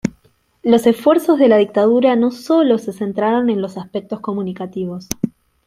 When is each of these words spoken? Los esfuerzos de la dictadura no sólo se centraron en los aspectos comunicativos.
Los 0.63 0.87
esfuerzos 0.87 1.37
de 1.37 1.47
la 1.47 1.57
dictadura 1.57 2.15
no 2.15 2.31
sólo 2.31 2.79
se 2.79 2.91
centraron 2.91 3.51
en 3.51 3.61
los 3.61 3.77
aspectos 3.77 4.19
comunicativos. 4.19 5.07